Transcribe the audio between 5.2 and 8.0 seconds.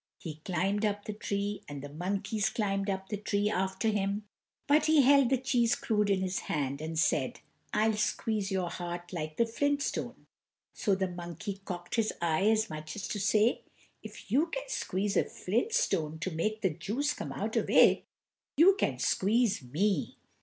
the cheese crud in his hand, and said: "I'll